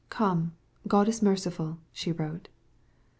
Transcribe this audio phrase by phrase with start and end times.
[0.09, 0.55] "Come,
[0.87, 2.47] God is merciful," she wrote.